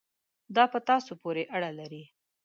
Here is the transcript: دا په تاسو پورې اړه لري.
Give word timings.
دا 0.55 0.63
په 0.73 0.79
تاسو 0.89 1.11
پورې 1.21 1.43
اړه 1.55 1.69
لري. 1.79 2.03